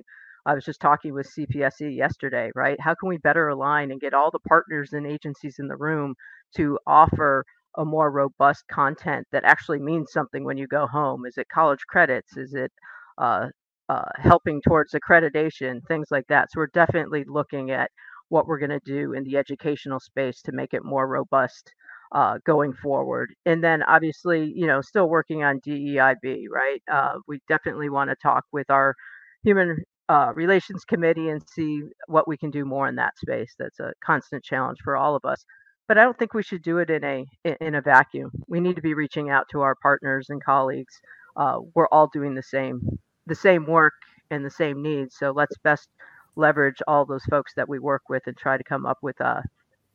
I 0.47 0.55
was 0.55 0.65
just 0.65 0.81
talking 0.81 1.13
with 1.13 1.29
CPSE 1.37 1.97
yesterday, 1.97 2.51
right? 2.55 2.81
How 2.81 2.95
can 2.95 3.09
we 3.09 3.19
better 3.19 3.49
align 3.49 3.91
and 3.91 4.01
get 4.01 4.15
all 4.15 4.31
the 4.31 4.39
partners 4.49 4.93
and 4.93 5.07
agencies 5.07 5.57
in 5.59 5.69
the 5.69 5.77
room 5.77 6.15
to 6.57 6.79
offer 6.87 7.45
a 7.77 7.85
more 7.85 8.11
robust 8.11 8.65
content 8.71 9.27
that 9.33 9.45
actually 9.45 9.81
means 9.81 10.13
something 10.13 10.45
when 10.45 10.57
you 10.57 10.67
go 10.69 10.87
home? 10.87 11.27
Is 11.27 11.37
it 11.37 11.49
college 11.53 11.81
credits? 11.89 12.37
Is 12.37 12.55
it 12.55 12.73
uh, 13.19 13.49
uh, 13.89 14.09
helping 14.17 14.63
towards 14.63 14.95
accreditation? 14.95 15.81
Things 15.89 16.09
like 16.11 16.27
that. 16.29 16.51
So 16.53 16.61
we're 16.61 16.69
definitely 16.69 17.25
looking 17.27 17.71
at 17.73 17.91
what 18.29 18.47
we're 18.47 18.59
going 18.59 18.71
to 18.71 18.81
do 18.85 19.13
in 19.15 19.25
the 19.25 19.37
educational 19.37 20.01
space 20.01 20.43
to 20.43 20.53
make 20.53 20.75
it 20.75 20.85
more 20.85 21.09
robust 21.09 21.73
uh, 22.13 22.39
going 22.47 22.73
forward. 22.73 23.35
And 23.47 23.63
then 23.63 23.83
obviously, 23.83 24.53
you 24.55 24.67
know, 24.67 24.81
still 24.81 25.09
working 25.09 25.43
on 25.45 25.61
DEIB, 25.61 26.45
right? 26.51 26.83
Uh, 26.91 27.19
we 27.29 27.41
definitely 27.49 27.91
want 27.91 28.11
to 28.11 28.17
talk 28.23 28.45
with 28.53 28.71
our 28.71 28.95
human 29.43 29.77
uh, 30.09 30.33
relations 30.35 30.85
committee 30.85 31.29
and 31.31 31.43
see 31.49 31.83
what 32.07 32.29
we 32.29 32.37
can 32.37 32.51
do 32.51 32.65
more 32.65 32.89
in 32.89 32.97
that 32.97 33.19
space. 33.19 33.55
That's 33.59 33.81
a 33.81 33.93
constant 34.05 34.45
challenge 34.45 34.79
for 34.83 34.97
all 34.97 35.17
of 35.17 35.25
us. 35.25 35.45
But 35.89 35.99
I 35.99 36.03
don't 36.03 36.19
think 36.19 36.35
we 36.35 36.43
should 36.43 36.63
do 36.63 36.79
it 36.79 36.91
in 36.91 37.05
a 37.05 37.27
in 37.61 37.77
a 37.77 37.81
vacuum. 37.81 38.31
We 38.49 38.61
need 38.61 38.77
to 38.77 38.83
be 38.83 38.95
reaching 38.95 39.31
out 39.31 39.47
to 39.53 39.61
our 39.61 39.75
partners 39.77 40.31
and 40.31 40.43
colleagues. 40.43 41.01
Uh, 41.37 41.59
we're 41.75 41.89
all 41.89 42.09
doing 42.09 42.35
the 42.35 42.43
same 42.43 42.81
the 43.27 43.35
same 43.35 43.67
work 43.67 43.95
and 44.31 44.45
the 44.45 44.51
same 44.51 44.83
needs. 44.83 45.17
So 45.17 45.31
let's 45.31 45.57
best 45.59 45.89
leverage 46.35 46.83
all 46.87 47.05
those 47.05 47.25
folks 47.25 47.53
that 47.55 47.69
we 47.69 47.79
work 47.79 48.03
with 48.09 48.23
and 48.27 48.37
try 48.37 48.57
to 48.57 48.65
come 48.65 48.85
up 48.85 48.99
with 49.01 49.21
uh, 49.21 49.41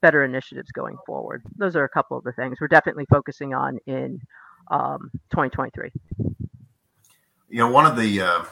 better 0.01 0.24
initiatives 0.24 0.72
going 0.72 0.98
forward. 1.06 1.44
Those 1.58 1.75
are 1.75 1.84
a 1.84 1.89
couple 1.89 2.18
of 2.18 2.24
the 2.24 2.32
things 2.34 2.58
we're 2.60 2.68
definitely 2.68 3.06
focusing 3.10 3.53
on 3.53 3.77
in 3.86 4.20
um, 4.70 5.12
2023. 5.32 5.91
You 7.50 7.58
know, 7.58 7.70
one 7.70 7.86
of 7.86 7.98
the 7.98 8.22
uh, 8.22 8.44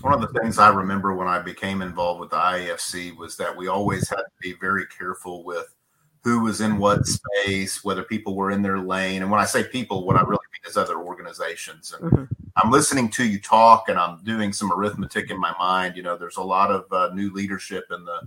one 0.00 0.14
of 0.14 0.20
the 0.20 0.40
things 0.40 0.58
I 0.58 0.70
remember 0.70 1.14
when 1.14 1.28
I 1.28 1.40
became 1.40 1.82
involved 1.82 2.20
with 2.20 2.30
the 2.30 2.36
IAFC 2.36 3.16
was 3.16 3.36
that 3.36 3.56
we 3.56 3.68
always 3.68 4.08
had 4.08 4.16
to 4.16 4.32
be 4.40 4.52
very 4.54 4.86
careful 4.86 5.44
with 5.44 5.74
who 6.22 6.40
was 6.40 6.60
in 6.60 6.78
what 6.78 7.06
space, 7.06 7.82
whether 7.82 8.02
people 8.02 8.36
were 8.36 8.50
in 8.50 8.62
their 8.62 8.78
lane. 8.78 9.22
And 9.22 9.30
when 9.30 9.40
I 9.40 9.46
say 9.46 9.64
people, 9.64 10.06
what 10.06 10.16
I 10.16 10.20
really 10.20 10.32
mean 10.52 10.68
is 10.68 10.76
other 10.76 10.98
organizations. 10.98 11.94
And 11.98 12.10
mm-hmm. 12.10 12.24
I'm 12.56 12.70
listening 12.70 13.10
to 13.12 13.24
you 13.24 13.40
talk 13.40 13.88
and 13.88 13.98
I'm 13.98 14.22
doing 14.22 14.52
some 14.52 14.70
arithmetic 14.72 15.30
in 15.30 15.40
my 15.40 15.54
mind. 15.58 15.96
You 15.96 16.02
know, 16.02 16.18
there's 16.18 16.36
a 16.36 16.42
lot 16.42 16.70
of 16.70 16.92
uh, 16.92 17.14
new 17.14 17.32
leadership 17.32 17.84
in 17.90 18.04
the 18.04 18.20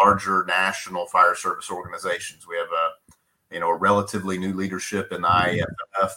larger 0.00 0.44
national 0.46 1.06
fire 1.06 1.34
service 1.34 1.70
organizations. 1.70 2.46
We 2.46 2.56
have 2.56 2.66
a, 2.66 3.54
you 3.54 3.60
know, 3.60 3.68
a 3.68 3.76
relatively 3.76 4.36
new 4.36 4.52
leadership 4.52 5.12
in 5.12 5.22
the 5.22 5.28
IAFF. 5.28 6.10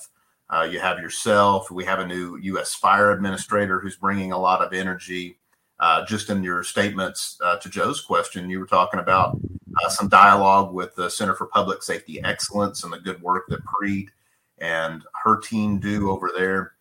Uh, 0.51 0.67
you 0.69 0.79
have 0.79 0.99
yourself. 0.99 1.71
We 1.71 1.85
have 1.85 1.99
a 1.99 2.05
new 2.05 2.37
U.S. 2.37 2.75
fire 2.75 3.11
administrator 3.11 3.79
who's 3.79 3.95
bringing 3.95 4.33
a 4.33 4.37
lot 4.37 4.61
of 4.61 4.73
energy. 4.73 5.37
Uh, 5.79 6.05
just 6.05 6.29
in 6.29 6.43
your 6.43 6.61
statements 6.61 7.39
uh, 7.43 7.57
to 7.57 7.69
Joe's 7.69 8.01
question, 8.01 8.49
you 8.49 8.59
were 8.59 8.67
talking 8.67 8.99
about 8.99 9.39
uh, 9.83 9.89
some 9.89 10.09
dialogue 10.09 10.73
with 10.73 10.93
the 10.95 11.09
Center 11.09 11.33
for 11.33 11.47
Public 11.47 11.81
Safety 11.81 12.21
Excellence 12.23 12.83
and 12.83 12.93
the 12.93 12.99
good 12.99 13.19
work 13.21 13.45
that 13.47 13.61
Preet 13.65 14.09
and 14.59 15.03
her 15.23 15.37
team 15.37 15.79
do 15.79 16.11
over 16.11 16.31
there. 16.37 16.73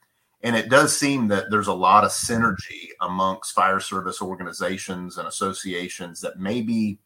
And 0.42 0.56
it 0.56 0.68
does 0.68 0.96
seem 0.96 1.28
that 1.28 1.50
there's 1.50 1.68
a 1.68 1.72
lot 1.72 2.04
of 2.04 2.10
synergy 2.10 2.88
amongst 3.00 3.54
fire 3.54 3.80
service 3.80 4.20
organizations 4.20 5.16
and 5.16 5.28
associations 5.28 6.20
that 6.20 6.38
maybe 6.38 6.98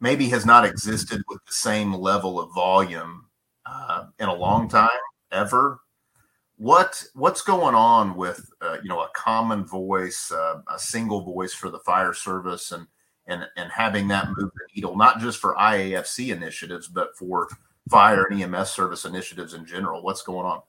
maybe 0.00 0.28
has 0.30 0.44
not 0.44 0.64
existed 0.64 1.22
with 1.28 1.44
the 1.46 1.52
same 1.52 1.94
level 1.94 2.40
of 2.40 2.52
volume 2.52 3.26
uh, 3.66 4.06
in 4.18 4.28
a 4.28 4.34
long 4.34 4.68
time 4.68 4.90
ever 5.30 5.81
what 6.56 7.02
what's 7.14 7.42
going 7.42 7.74
on 7.74 8.14
with 8.16 8.50
uh, 8.60 8.78
you 8.82 8.88
know 8.88 9.00
a 9.00 9.08
common 9.14 9.64
voice, 9.64 10.30
uh, 10.30 10.60
a 10.72 10.78
single 10.78 11.22
voice 11.22 11.54
for 11.54 11.70
the 11.70 11.80
fire 11.80 12.12
service, 12.14 12.72
and 12.72 12.86
and 13.26 13.46
and 13.56 13.70
having 13.70 14.08
that 14.08 14.28
move 14.28 14.50
the 14.54 14.66
needle, 14.74 14.96
not 14.96 15.20
just 15.20 15.38
for 15.38 15.54
IAFC 15.56 16.34
initiatives, 16.34 16.88
but 16.88 17.16
for 17.16 17.48
fire 17.90 18.24
and 18.30 18.40
EMS 18.40 18.70
service 18.70 19.04
initiatives 19.04 19.54
in 19.54 19.64
general. 19.66 20.02
What's 20.02 20.22
going 20.22 20.46
on? 20.46 20.62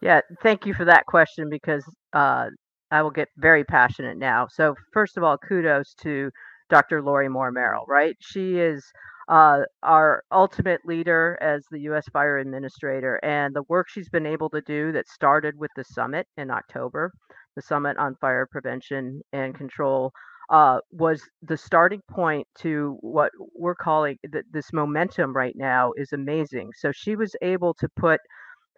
Yeah, 0.00 0.20
thank 0.42 0.66
you 0.66 0.74
for 0.74 0.84
that 0.84 1.06
question 1.06 1.48
because 1.48 1.84
uh, 2.12 2.50
I 2.90 3.02
will 3.02 3.10
get 3.10 3.28
very 3.38 3.64
passionate 3.64 4.18
now. 4.18 4.46
So 4.48 4.74
first 4.92 5.16
of 5.16 5.22
all, 5.22 5.38
kudos 5.38 5.94
to 6.02 6.30
Dr. 6.68 7.02
Lori 7.02 7.28
Moore 7.28 7.50
Merrill. 7.50 7.84
Right, 7.88 8.16
she 8.20 8.58
is 8.58 8.84
uh, 9.28 9.60
our 9.82 10.22
ultimate 10.32 10.80
leader 10.84 11.38
as 11.40 11.64
the 11.70 11.80
U.S. 11.80 12.06
Fire 12.12 12.38
Administrator, 12.38 13.20
and 13.22 13.54
the 13.54 13.62
work 13.68 13.88
she's 13.88 14.08
been 14.08 14.26
able 14.26 14.50
to 14.50 14.60
do 14.62 14.92
that 14.92 15.08
started 15.08 15.58
with 15.58 15.70
the 15.76 15.84
summit 15.84 16.26
in 16.36 16.50
October, 16.50 17.12
the 17.56 17.62
Summit 17.62 17.96
on 17.96 18.16
Fire 18.20 18.46
Prevention 18.50 19.22
and 19.32 19.54
Control, 19.54 20.12
uh, 20.50 20.78
was 20.90 21.22
the 21.42 21.56
starting 21.56 22.02
point 22.10 22.46
to 22.58 22.98
what 23.00 23.30
we're 23.54 23.74
calling 23.74 24.18
th- 24.30 24.44
this 24.52 24.72
momentum 24.72 25.34
right 25.34 25.54
now 25.56 25.92
is 25.96 26.12
amazing. 26.12 26.70
So 26.76 26.92
she 26.92 27.16
was 27.16 27.34
able 27.40 27.72
to 27.74 27.88
put 27.96 28.20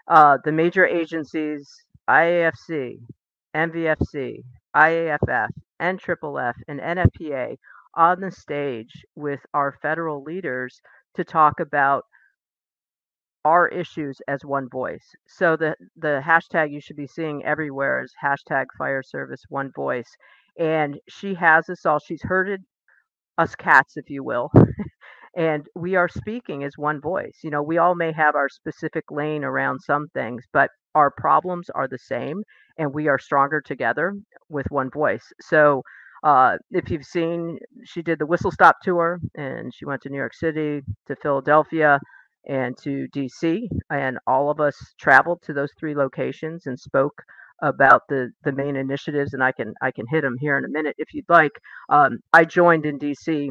uh, 0.08 0.38
the 0.44 0.52
major 0.52 0.86
agencies, 0.86 1.68
IAFC, 2.08 2.98
NVFC, 3.56 4.42
IAFF, 4.76 5.48
NFFF, 5.82 6.54
and 6.68 6.80
NFPA 6.80 7.56
on 7.96 8.20
the 8.20 8.30
stage 8.30 9.04
with 9.16 9.40
our 9.54 9.72
federal 9.82 10.22
leaders 10.22 10.80
to 11.16 11.24
talk 11.24 11.60
about 11.60 12.04
our 13.44 13.68
issues 13.68 14.18
as 14.28 14.44
one 14.44 14.68
voice. 14.68 15.14
So 15.28 15.56
the 15.56 15.76
the 15.96 16.20
hashtag 16.24 16.72
you 16.72 16.80
should 16.80 16.96
be 16.96 17.06
seeing 17.06 17.44
everywhere 17.44 18.02
is 18.02 18.12
hashtag 18.22 18.66
fire 18.76 19.02
service 19.02 19.42
one 19.48 19.70
voice. 19.74 20.10
And 20.58 20.98
she 21.08 21.34
has 21.34 21.68
us 21.70 21.86
all, 21.86 21.98
she's 22.00 22.22
herded 22.22 22.62
us 23.38 23.54
cats, 23.54 23.96
if 23.96 24.10
you 24.10 24.24
will. 24.24 24.50
and 25.36 25.66
we 25.74 25.96
are 25.96 26.08
speaking 26.08 26.64
as 26.64 26.78
one 26.78 27.00
voice. 27.00 27.38
You 27.44 27.50
know, 27.50 27.62
we 27.62 27.78
all 27.78 27.94
may 27.94 28.12
have 28.12 28.34
our 28.36 28.48
specific 28.48 29.04
lane 29.10 29.44
around 29.44 29.80
some 29.80 30.08
things, 30.14 30.44
but 30.52 30.70
our 30.94 31.10
problems 31.10 31.70
are 31.70 31.88
the 31.88 31.98
same 31.98 32.42
and 32.78 32.94
we 32.94 33.08
are 33.08 33.18
stronger 33.18 33.60
together 33.60 34.14
with 34.48 34.66
one 34.70 34.90
voice. 34.90 35.32
So 35.40 35.82
uh, 36.26 36.58
if 36.72 36.90
you've 36.90 37.04
seen, 37.04 37.56
she 37.84 38.02
did 38.02 38.18
the 38.18 38.26
Whistle 38.26 38.50
Stop 38.50 38.78
tour 38.82 39.20
and 39.36 39.72
she 39.72 39.84
went 39.84 40.02
to 40.02 40.08
New 40.08 40.16
York 40.16 40.34
City, 40.34 40.82
to 41.06 41.14
Philadelphia, 41.14 42.00
and 42.48 42.76
to 42.82 43.06
DC. 43.14 43.68
And 43.90 44.18
all 44.26 44.50
of 44.50 44.58
us 44.58 44.74
traveled 44.98 45.40
to 45.42 45.52
those 45.52 45.70
three 45.78 45.94
locations 45.94 46.66
and 46.66 46.76
spoke 46.76 47.22
about 47.62 48.02
the 48.08 48.32
the 48.42 48.50
main 48.50 48.74
initiatives. 48.74 49.34
And 49.34 49.42
I 49.42 49.52
can 49.52 49.72
I 49.80 49.92
can 49.92 50.04
hit 50.10 50.22
them 50.22 50.36
here 50.40 50.58
in 50.58 50.64
a 50.64 50.68
minute 50.68 50.96
if 50.98 51.14
you'd 51.14 51.28
like. 51.28 51.52
Um, 51.90 52.18
I 52.32 52.44
joined 52.44 52.86
in 52.86 52.98
DC. 52.98 53.50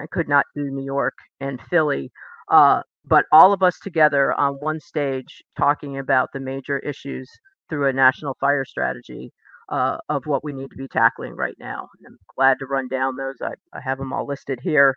I 0.00 0.06
could 0.10 0.26
not 0.28 0.46
do 0.56 0.70
New 0.70 0.86
York 0.86 1.14
and 1.40 1.60
Philly. 1.68 2.10
Uh, 2.50 2.80
but 3.04 3.26
all 3.30 3.52
of 3.52 3.62
us 3.62 3.78
together 3.78 4.32
on 4.32 4.54
one 4.54 4.80
stage 4.80 5.42
talking 5.58 5.98
about 5.98 6.30
the 6.32 6.40
major 6.40 6.78
issues 6.78 7.30
through 7.68 7.88
a 7.88 7.92
national 7.92 8.38
fire 8.40 8.64
strategy 8.64 9.30
uh, 9.68 9.98
of 10.08 10.26
what 10.26 10.44
we 10.44 10.52
need 10.52 10.70
to 10.70 10.76
be 10.76 10.88
tackling 10.88 11.34
right 11.34 11.56
now. 11.58 11.88
And 11.98 12.06
I'm 12.06 12.18
glad 12.36 12.58
to 12.58 12.66
run 12.66 12.88
down 12.88 13.16
those. 13.16 13.36
I, 13.42 13.54
I 13.76 13.80
have 13.82 13.98
them 13.98 14.12
all 14.12 14.26
listed 14.26 14.60
here, 14.62 14.94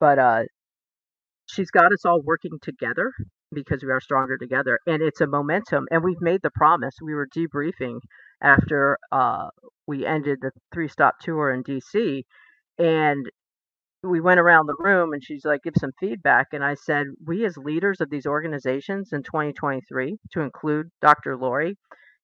but 0.00 0.18
uh, 0.18 0.42
she's 1.46 1.70
got 1.70 1.92
us 1.92 2.04
all 2.04 2.22
working 2.22 2.58
together 2.62 3.12
because 3.52 3.82
we 3.82 3.90
are 3.90 4.00
stronger 4.00 4.36
together, 4.36 4.80
and 4.86 5.02
it's 5.02 5.20
a 5.20 5.26
momentum. 5.26 5.86
And 5.90 6.02
we've 6.02 6.20
made 6.20 6.40
the 6.42 6.50
promise. 6.50 6.94
We 7.00 7.14
were 7.14 7.28
debriefing 7.34 8.00
after 8.42 8.98
uh, 9.12 9.48
we 9.86 10.04
ended 10.04 10.38
the 10.42 10.50
three 10.72 10.88
stop 10.88 11.14
tour 11.20 11.52
in 11.52 11.62
DC, 11.62 12.22
and 12.78 13.26
we 14.02 14.20
went 14.20 14.40
around 14.40 14.66
the 14.66 14.76
room 14.78 15.12
and 15.12 15.22
she's 15.22 15.44
like 15.44 15.62
give 15.62 15.74
some 15.78 15.90
feedback 15.98 16.48
and 16.52 16.64
i 16.64 16.74
said 16.74 17.06
we 17.26 17.44
as 17.44 17.56
leaders 17.56 18.00
of 18.00 18.10
these 18.10 18.26
organizations 18.26 19.12
in 19.12 19.22
2023 19.22 20.16
to 20.32 20.40
include 20.40 20.86
dr 21.02 21.36
lori 21.36 21.76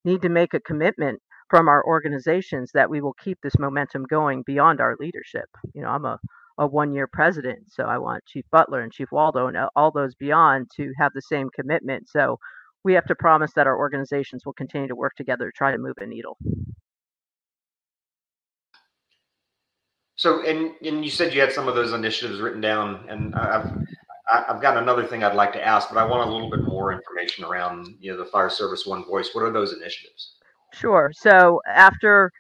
need 0.05 0.23
to 0.23 0.29
make 0.29 0.55
a 0.55 0.61
commitment 0.61 1.21
from 1.53 1.69
our 1.69 1.85
organizations 1.85 2.71
that 2.73 2.89
we 2.89 3.03
will 3.03 3.13
keep 3.23 3.39
this 3.43 3.59
momentum 3.59 4.05
going 4.09 4.43
beyond 4.47 4.81
our 4.81 4.97
leadership. 4.99 5.51
You 5.75 5.83
know, 5.83 5.89
I'm 5.89 6.07
a, 6.07 6.19
a 6.57 6.67
one 6.67 6.95
year 6.95 7.07
president, 7.07 7.71
so 7.71 7.85
I 7.85 7.99
want 7.99 8.25
Chief 8.25 8.47
Butler 8.51 8.81
and 8.81 8.91
Chief 8.91 9.13
Waldo 9.13 9.49
and 9.49 9.59
all 9.77 9.91
those 9.91 10.15
beyond 10.15 10.71
to 10.77 10.91
have 10.99 11.13
the 11.15 11.21
same 11.21 11.51
commitment. 11.55 12.09
So 12.09 12.39
we 12.85 12.95
have 12.95 13.05
to 13.05 13.15
promise 13.15 13.53
that 13.53 13.67
our 13.67 13.77
organizations 13.77 14.47
will 14.47 14.55
continue 14.55 14.89
to 14.89 14.97
work 14.97 15.15
together 15.15 15.51
to 15.51 15.53
try 15.55 15.71
to 15.71 15.77
move 15.77 15.93
a 15.99 16.07
needle. 16.07 16.39
So, 20.17 20.43
and 20.47 20.73
and 20.83 21.05
you 21.05 21.11
said 21.11 21.35
you 21.35 21.43
had 21.43 21.53
some 21.53 21.69
of 21.69 21.75
those 21.75 21.93
initiatives 21.93 22.41
written 22.41 22.63
down, 22.63 23.05
and 23.11 23.35
I've 23.35 23.71
I've 24.33 24.63
got 24.63 24.79
another 24.79 25.05
thing 25.05 25.23
I'd 25.23 25.35
like 25.35 25.53
to 25.53 25.63
ask, 25.63 25.91
but 25.91 25.99
I 25.99 26.05
want 26.07 26.27
a 26.27 26.33
little 26.33 26.49
bit 26.49 26.63
more 26.63 26.95
information 26.95 27.45
around 27.45 27.89
you 28.01 28.11
know 28.11 28.17
the 28.17 28.31
Fire 28.31 28.49
Service 28.49 28.87
One 28.87 29.05
Voice. 29.05 29.35
What 29.35 29.43
are 29.43 29.53
those 29.53 29.75
initiatives? 29.75 30.39
Sure. 30.73 31.11
So 31.15 31.61
after 31.67 32.31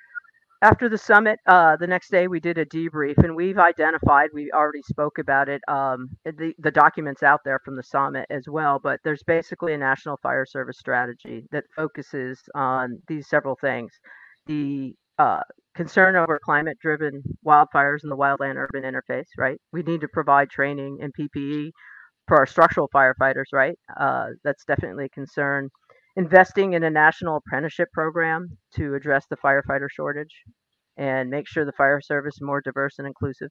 after 0.62 0.88
the 0.88 0.98
summit, 0.98 1.38
uh, 1.46 1.76
the 1.76 1.86
next 1.88 2.10
day 2.10 2.28
we 2.28 2.40
did 2.40 2.58
a 2.58 2.64
debrief, 2.64 3.18
and 3.18 3.36
we've 3.36 3.58
identified. 3.58 4.30
We 4.32 4.50
already 4.52 4.82
spoke 4.82 5.18
about 5.18 5.48
it. 5.48 5.60
Um, 5.68 6.10
the 6.24 6.54
the 6.58 6.70
documents 6.70 7.22
out 7.22 7.40
there 7.44 7.60
from 7.64 7.76
the 7.76 7.82
summit 7.82 8.26
as 8.30 8.44
well. 8.48 8.80
But 8.82 9.00
there's 9.04 9.22
basically 9.24 9.74
a 9.74 9.78
national 9.78 10.18
fire 10.22 10.46
service 10.46 10.78
strategy 10.78 11.44
that 11.52 11.64
focuses 11.76 12.40
on 12.54 12.98
these 13.08 13.28
several 13.28 13.56
things: 13.60 13.92
the 14.46 14.94
uh, 15.18 15.42
concern 15.76 16.16
over 16.16 16.38
climate-driven 16.44 17.22
wildfires 17.46 18.00
and 18.02 18.12
the 18.12 18.16
wildland-urban 18.16 18.82
interface. 18.84 19.28
Right. 19.38 19.60
We 19.72 19.82
need 19.82 20.00
to 20.02 20.08
provide 20.12 20.50
training 20.50 20.98
and 21.02 21.12
PPE 21.18 21.70
for 22.28 22.38
our 22.38 22.46
structural 22.46 22.88
firefighters. 22.94 23.52
Right. 23.52 23.78
Uh, 23.98 24.28
that's 24.44 24.64
definitely 24.64 25.06
a 25.06 25.08
concern 25.10 25.70
investing 26.16 26.74
in 26.74 26.82
a 26.82 26.90
national 26.90 27.36
apprenticeship 27.36 27.88
program 27.92 28.58
to 28.76 28.94
address 28.94 29.24
the 29.30 29.36
firefighter 29.36 29.88
shortage 29.90 30.42
and 30.96 31.30
make 31.30 31.48
sure 31.48 31.64
the 31.64 31.72
fire 31.72 32.00
service 32.00 32.34
is 32.34 32.42
more 32.42 32.60
diverse 32.60 32.98
and 32.98 33.06
inclusive. 33.06 33.50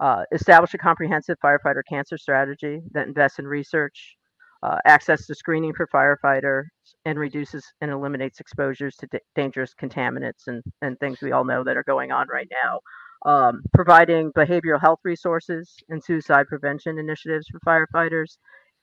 Uh, 0.00 0.24
establish 0.32 0.74
a 0.74 0.78
comprehensive 0.78 1.36
firefighter 1.42 1.82
cancer 1.88 2.18
strategy 2.18 2.80
that 2.92 3.06
invests 3.06 3.38
in 3.38 3.46
research, 3.46 4.16
uh, 4.62 4.76
access 4.86 5.26
to 5.26 5.34
screening 5.34 5.72
for 5.74 5.86
firefighters, 5.94 6.64
and 7.04 7.18
reduces 7.18 7.64
and 7.80 7.90
eliminates 7.90 8.40
exposures 8.40 8.96
to 8.96 9.06
d- 9.10 9.18
dangerous 9.34 9.74
contaminants 9.80 10.46
and, 10.48 10.62
and 10.82 10.98
things 10.98 11.20
we 11.22 11.32
all 11.32 11.44
know 11.44 11.64
that 11.64 11.76
are 11.76 11.84
going 11.84 12.10
on 12.10 12.26
right 12.32 12.48
now. 12.64 12.80
Um, 13.24 13.62
providing 13.74 14.32
behavioral 14.32 14.80
health 14.80 15.00
resources 15.02 15.74
and 15.88 16.04
suicide 16.04 16.46
prevention 16.48 16.98
initiatives 16.98 17.46
for 17.48 17.60
firefighters, 17.60 18.36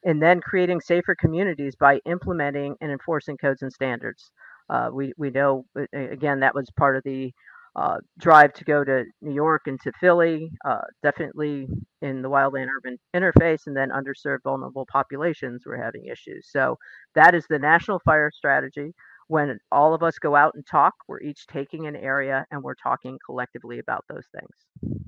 and 0.06 0.22
then 0.22 0.42
creating 0.42 0.82
safer 0.82 1.16
communities 1.16 1.76
by 1.80 2.00
implementing 2.06 2.76
and 2.82 2.92
enforcing 2.92 3.38
codes 3.38 3.62
and 3.62 3.72
standards. 3.72 4.32
Uh, 4.70 4.90
we 4.94 5.14
we 5.18 5.30
know 5.30 5.66
again 5.94 6.40
that 6.40 6.56
was 6.56 6.70
part 6.78 6.96
of 6.96 7.04
the 7.04 7.32
uh, 7.76 7.98
drive 8.20 8.54
to 8.54 8.64
go 8.64 8.84
to 8.84 9.04
New 9.22 9.34
York 9.34 9.64
and 9.66 9.80
to 9.82 9.92
Philly, 10.00 10.52
uh, 10.66 10.82
definitely 11.02 11.68
in 12.02 12.22
the 12.22 12.30
wildland 12.30 12.68
urban 12.78 12.98
interface, 13.16 13.62
and 13.66 13.76
then 13.76 13.90
underserved 13.90 14.44
vulnerable 14.44 14.86
populations 14.92 15.66
were 15.66 15.78
having 15.78 16.06
issues. 16.06 16.48
So 16.52 16.78
that 17.16 17.34
is 17.34 17.46
the 17.50 17.60
national 17.60 18.00
fire 18.06 18.32
strategy. 18.32 18.94
When 19.28 19.58
all 19.72 19.94
of 19.94 20.04
us 20.04 20.20
go 20.20 20.36
out 20.36 20.54
and 20.54 20.64
talk, 20.70 20.94
we're 21.08 21.22
each 21.22 21.48
taking 21.48 21.88
an 21.88 21.96
area 21.96 22.46
and 22.52 22.62
we're 22.62 22.76
talking 22.76 23.18
collectively 23.26 23.80
about 23.80 24.06
those 24.08 24.28
things. 24.32 25.02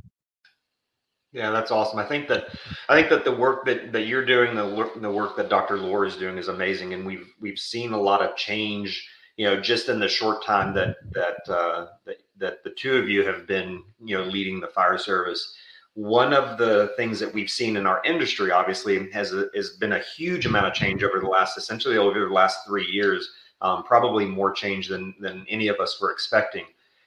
Yeah, 1.36 1.51
that's 1.51 1.70
awesome. 1.70 2.00
I 2.00 2.06
think 2.06 2.30
that 2.30 2.48
I 2.88 2.96
think 2.96 3.10
that 3.10 3.25
the 3.25 3.36
work 3.36 3.65
that, 3.65 3.92
that 3.92 4.08
you're 4.08 4.24
doing, 4.24 4.56
the 4.56 4.89
the 5.01 5.12
work 5.12 5.36
that 5.36 5.50
Dr. 5.50 5.77
Lori 5.77 6.08
is 6.08 6.15
doing, 6.15 6.38
is 6.38 6.48
amazing, 6.48 6.94
and 6.94 7.06
we've 7.06 7.34
we've 7.42 7.60
seen 7.60 7.92
a 7.92 8.00
lot 8.00 8.22
of 8.22 8.38
change. 8.38 9.06
You 9.36 9.48
know, 9.48 9.60
just 9.60 9.89
in 9.89 10.00
the 10.00 10.08
short 10.08 10.46
time 10.46 10.74
that 10.75 10.96
that 11.12 11.54
uh, 11.54 11.88
that, 12.06 12.18
that 12.38 12.63
the 12.63 12.70
two 12.70 12.96
of 12.96 13.10
you 13.10 13.25
have 13.25 13.46
been, 13.48 13.84
you 14.01 14.18
know, 14.18 14.24
leading 14.24 14.62
the 14.62 14.68
fire 14.68 14.98
service. 14.98 15.54
One 15.96 16.32
of 16.34 16.58
the 16.58 16.94
things 16.96 17.20
that 17.20 17.34
we've 17.34 17.50
seen 17.50 17.75
in 17.75 17.86
our 17.86 18.01
industry, 18.06 18.51
obviously, 18.51 19.12
has 19.12 19.36
has 19.54 19.72
been 19.72 19.92
a 19.92 20.04
huge 20.15 20.46
amount 20.46 20.68
of 20.68 20.74
change 20.74 21.04
over 21.04 21.20
the 21.20 21.27
last, 21.27 21.58
essentially 21.58 21.98
over 21.98 22.18
the 22.18 22.34
last 22.34 22.60
three 22.65 22.86
years. 22.86 23.30
Um, 23.62 23.84
probably 23.84 24.24
more 24.24 24.54
change 24.54 24.88
than 24.88 25.13
than 25.20 25.46
any 25.50 25.68
of 25.68 25.82
us 25.82 26.00
were 26.00 26.13
expecting 26.13 26.63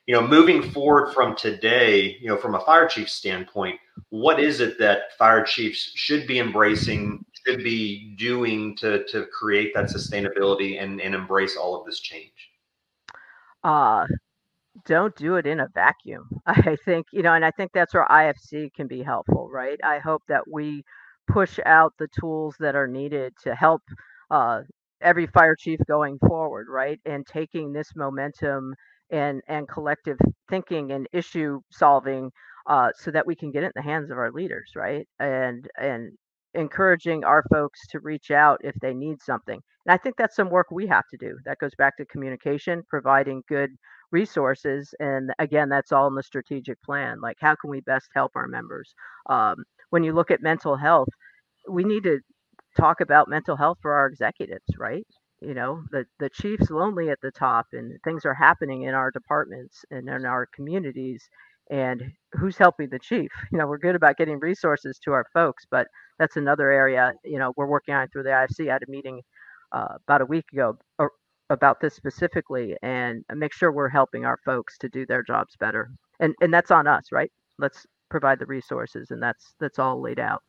you 0.08 0.14
know, 0.14 0.26
moving 0.26 0.62
forward 0.62 1.12
from 1.12 1.36
today, 1.36 2.16
you 2.18 2.28
know, 2.28 2.36
from 2.38 2.54
a 2.54 2.60
fire 2.60 2.88
chief 2.88 3.10
standpoint, 3.10 3.78
what 4.08 4.40
is 4.40 4.60
it 4.60 4.78
that 4.78 5.12
fire 5.18 5.44
chiefs 5.44 5.92
should 5.96 6.26
be 6.26 6.38
embracing, 6.38 7.22
should 7.46 7.62
be 7.62 8.14
doing 8.16 8.74
to 8.78 9.04
to 9.04 9.26
create 9.26 9.74
that 9.74 9.84
sustainability 9.84 10.82
and, 10.82 11.02
and 11.02 11.14
embrace 11.14 11.56
all 11.56 11.78
of 11.78 11.84
this 11.84 12.00
change? 12.00 12.32
Uh 13.62 14.06
don't 14.86 15.14
do 15.16 15.36
it 15.36 15.46
in 15.46 15.60
a 15.60 15.68
vacuum. 15.74 16.26
I 16.46 16.76
think, 16.86 17.06
you 17.12 17.22
know, 17.22 17.34
and 17.34 17.44
I 17.44 17.50
think 17.50 17.72
that's 17.74 17.92
where 17.92 18.06
IFC 18.10 18.72
can 18.72 18.86
be 18.86 19.02
helpful, 19.02 19.50
right? 19.52 19.78
I 19.84 19.98
hope 19.98 20.22
that 20.28 20.44
we 20.50 20.84
push 21.26 21.58
out 21.66 21.92
the 21.98 22.08
tools 22.18 22.54
that 22.60 22.74
are 22.74 22.86
needed 22.86 23.34
to 23.42 23.54
help 23.54 23.82
uh, 24.30 24.62
every 25.02 25.26
fire 25.26 25.56
chief 25.56 25.80
going 25.86 26.18
forward, 26.26 26.68
right? 26.70 26.98
And 27.04 27.26
taking 27.26 27.72
this 27.72 27.90
momentum 27.94 28.74
and 29.10 29.42
and 29.48 29.68
collective 29.68 30.18
thinking 30.48 30.92
and 30.92 31.08
issue 31.12 31.60
solving 31.70 32.30
uh, 32.66 32.90
so 32.96 33.10
that 33.10 33.26
we 33.26 33.34
can 33.34 33.50
get 33.50 33.62
it 33.62 33.66
in 33.66 33.72
the 33.76 33.82
hands 33.82 34.10
of 34.10 34.18
our 34.18 34.30
leaders, 34.32 34.72
right? 34.76 35.06
And 35.18 35.68
and 35.78 36.12
encouraging 36.54 37.24
our 37.24 37.44
folks 37.50 37.86
to 37.88 38.00
reach 38.00 38.30
out 38.30 38.58
if 38.64 38.74
they 38.80 38.94
need 38.94 39.20
something. 39.22 39.60
And 39.86 39.92
I 39.92 39.96
think 39.98 40.16
that's 40.16 40.36
some 40.36 40.50
work 40.50 40.68
we 40.70 40.86
have 40.86 41.04
to 41.10 41.16
do. 41.18 41.36
That 41.44 41.58
goes 41.58 41.74
back 41.76 41.96
to 41.98 42.06
communication, 42.06 42.82
providing 42.88 43.42
good 43.48 43.70
resources, 44.10 44.94
and 45.00 45.32
again, 45.38 45.68
that's 45.68 45.92
all 45.92 46.06
in 46.08 46.14
the 46.14 46.22
strategic 46.22 46.82
plan. 46.82 47.20
Like, 47.20 47.36
how 47.40 47.54
can 47.60 47.70
we 47.70 47.80
best 47.82 48.08
help 48.14 48.32
our 48.34 48.46
members? 48.48 48.94
Um, 49.28 49.56
when 49.90 50.02
you 50.04 50.12
look 50.12 50.30
at 50.30 50.42
mental 50.42 50.76
health, 50.76 51.08
we 51.68 51.84
need 51.84 52.04
to 52.04 52.20
talk 52.78 53.00
about 53.00 53.28
mental 53.28 53.56
health 53.56 53.78
for 53.82 53.92
our 53.94 54.06
executives, 54.06 54.66
right? 54.78 55.06
You 55.40 55.54
know, 55.54 55.84
the 55.92 56.04
the 56.18 56.30
chief's 56.30 56.70
lonely 56.70 57.10
at 57.10 57.20
the 57.22 57.30
top, 57.30 57.66
and 57.72 57.98
things 58.04 58.24
are 58.26 58.34
happening 58.34 58.82
in 58.82 58.94
our 58.94 59.10
departments 59.10 59.84
and 59.90 60.08
in 60.08 60.26
our 60.26 60.46
communities. 60.54 61.28
And 61.70 62.12
who's 62.32 62.56
helping 62.58 62.88
the 62.90 62.98
chief? 62.98 63.30
You 63.52 63.58
know, 63.58 63.66
we're 63.66 63.78
good 63.78 63.94
about 63.96 64.16
getting 64.16 64.40
resources 64.40 64.98
to 65.04 65.12
our 65.12 65.26
folks, 65.34 65.64
but 65.70 65.86
that's 66.18 66.36
another 66.36 66.70
area. 66.70 67.12
You 67.24 67.38
know, 67.38 67.52
we're 67.56 67.66
working 67.68 67.94
on 67.94 68.08
through 68.08 68.24
the 68.24 68.30
IFC. 68.30 68.68
I 68.70 68.74
had 68.74 68.82
a 68.82 68.90
meeting 68.90 69.22
uh, 69.72 69.96
about 70.06 70.22
a 70.22 70.26
week 70.26 70.46
ago 70.52 70.78
about 71.50 71.80
this 71.80 71.94
specifically, 71.94 72.76
and 72.82 73.24
make 73.34 73.52
sure 73.54 73.72
we're 73.72 73.88
helping 73.88 74.24
our 74.24 74.38
folks 74.44 74.76
to 74.78 74.88
do 74.88 75.06
their 75.06 75.22
jobs 75.22 75.56
better. 75.58 75.90
And 76.20 76.34
and 76.40 76.52
that's 76.52 76.70
on 76.70 76.86
us, 76.86 77.12
right? 77.12 77.30
Let's 77.58 77.86
provide 78.10 78.38
the 78.40 78.46
resources, 78.46 79.10
and 79.10 79.22
that's 79.22 79.54
that's 79.60 79.78
all 79.78 80.00
laid 80.00 80.18
out. 80.18 80.42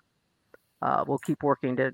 Uh, 0.81 1.03
we'll 1.08 1.19
keep 1.19 1.43
working 1.43 1.75
to 1.77 1.91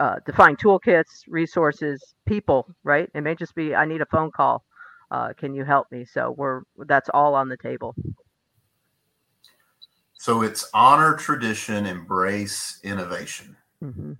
uh, 0.00 0.16
define 0.26 0.56
toolkits, 0.56 1.24
resources, 1.26 2.14
people. 2.26 2.66
Right? 2.84 3.10
It 3.14 3.22
may 3.22 3.34
just 3.34 3.54
be 3.54 3.74
I 3.74 3.84
need 3.84 4.00
a 4.00 4.06
phone 4.06 4.30
call. 4.30 4.64
Uh, 5.10 5.32
can 5.34 5.54
you 5.54 5.64
help 5.64 5.90
me? 5.90 6.04
So 6.04 6.34
we're 6.36 6.62
that's 6.86 7.08
all 7.14 7.34
on 7.34 7.48
the 7.48 7.56
table. 7.56 7.94
So 10.14 10.42
it's 10.42 10.68
honor 10.74 11.14
tradition, 11.14 11.86
embrace 11.86 12.80
innovation. 12.82 13.56
Mm-hmm. 13.82 14.12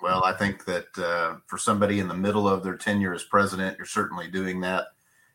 Well, 0.00 0.24
I 0.24 0.32
think 0.32 0.64
that 0.64 0.86
uh, 0.98 1.36
for 1.46 1.58
somebody 1.58 2.00
in 2.00 2.08
the 2.08 2.14
middle 2.14 2.48
of 2.48 2.64
their 2.64 2.76
tenure 2.76 3.12
as 3.12 3.24
president, 3.24 3.76
you're 3.76 3.86
certainly 3.86 4.28
doing 4.28 4.60
that. 4.62 4.86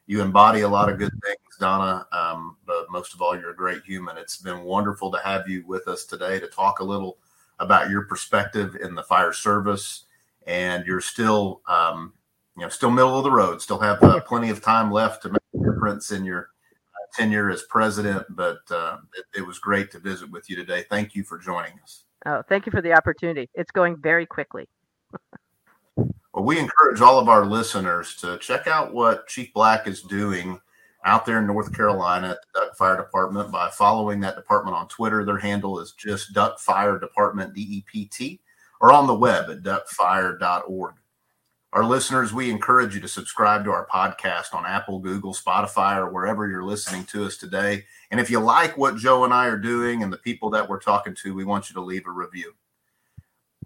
You 0.07 0.21
embody 0.21 0.61
a 0.61 0.69
lot 0.69 0.89
of 0.89 0.97
good 0.97 1.11
things, 1.23 1.57
Donna, 1.59 2.07
um, 2.11 2.57
but 2.65 2.89
most 2.89 3.13
of 3.13 3.21
all, 3.21 3.37
you're 3.37 3.51
a 3.51 3.55
great 3.55 3.83
human. 3.83 4.17
It's 4.17 4.37
been 4.37 4.63
wonderful 4.63 5.11
to 5.11 5.19
have 5.19 5.47
you 5.47 5.65
with 5.67 5.87
us 5.87 6.05
today 6.05 6.39
to 6.39 6.47
talk 6.47 6.79
a 6.79 6.83
little 6.83 7.17
about 7.59 7.89
your 7.89 8.03
perspective 8.03 8.75
in 8.81 8.95
the 8.95 9.03
fire 9.03 9.33
service. 9.33 10.05
And 10.45 10.85
you're 10.85 11.01
still, 11.01 11.61
um, 11.67 12.13
you 12.55 12.63
know, 12.63 12.69
still 12.69 12.89
middle 12.91 13.17
of 13.17 13.23
the 13.23 13.31
road. 13.31 13.61
Still 13.61 13.79
have 13.79 14.01
uh, 14.03 14.21
plenty 14.21 14.49
of 14.49 14.61
time 14.61 14.91
left 14.91 15.21
to 15.23 15.29
make 15.29 15.41
a 15.53 15.57
difference 15.57 16.11
in 16.11 16.23
your 16.23 16.49
uh, 16.95 17.17
tenure 17.17 17.49
as 17.49 17.63
president. 17.63 18.25
But 18.29 18.59
uh, 18.71 18.97
it, 19.17 19.39
it 19.39 19.41
was 19.45 19.59
great 19.59 19.91
to 19.91 19.99
visit 19.99 20.29
with 20.31 20.49
you 20.49 20.55
today. 20.55 20.85
Thank 20.89 21.15
you 21.15 21.23
for 21.23 21.37
joining 21.37 21.73
us. 21.83 22.05
Oh, 22.25 22.43
thank 22.47 22.65
you 22.65 22.71
for 22.71 22.81
the 22.81 22.93
opportunity. 22.93 23.49
It's 23.53 23.71
going 23.71 23.97
very 23.97 24.25
quickly. 24.25 24.67
well, 26.33 26.43
we 26.43 26.57
encourage 26.57 27.01
all 27.01 27.19
of 27.19 27.29
our 27.29 27.45
listeners 27.45 28.15
to 28.17 28.37
check 28.37 28.67
out 28.67 28.93
what 28.93 29.27
Chief 29.27 29.53
Black 29.53 29.87
is 29.87 30.01
doing 30.01 30.59
out 31.07 31.25
there 31.25 31.39
in 31.39 31.47
North 31.47 31.73
Carolina 31.73 32.31
at 32.31 32.39
the 32.41 32.59
Duck 32.59 32.75
Fire 32.75 32.97
Department 32.97 33.49
by 33.49 33.69
following 33.69 34.19
that 34.19 34.35
department 34.35 34.75
on 34.75 34.89
Twitter. 34.89 35.23
Their 35.23 35.37
handle 35.37 35.79
is 35.79 35.93
just 35.93 36.33
Duck 36.33 36.59
Fire 36.59 36.99
Department, 36.99 37.53
D 37.53 37.61
E 37.61 37.85
P 37.89 38.05
T, 38.05 38.41
or 38.81 38.91
on 38.91 39.07
the 39.07 39.15
web 39.15 39.49
at 39.49 39.63
duckfire.org. 39.63 40.95
Our 41.71 41.85
listeners, 41.85 42.33
we 42.33 42.51
encourage 42.51 42.93
you 42.93 42.99
to 43.01 43.07
subscribe 43.07 43.63
to 43.63 43.71
our 43.71 43.87
podcast 43.87 44.53
on 44.53 44.65
Apple, 44.65 44.99
Google, 44.99 45.33
Spotify, 45.33 45.97
or 45.97 46.11
wherever 46.11 46.47
you're 46.47 46.63
listening 46.63 47.05
to 47.05 47.25
us 47.25 47.37
today. 47.37 47.85
And 48.11 48.19
if 48.19 48.29
you 48.29 48.39
like 48.39 48.77
what 48.77 48.97
Joe 48.97 49.23
and 49.23 49.33
I 49.33 49.47
are 49.47 49.57
doing 49.57 50.03
and 50.03 50.11
the 50.11 50.17
people 50.17 50.49
that 50.51 50.67
we're 50.67 50.79
talking 50.79 51.15
to, 51.23 51.33
we 51.33 51.45
want 51.45 51.69
you 51.69 51.73
to 51.75 51.81
leave 51.81 52.05
a 52.05 52.11
review. 52.11 52.53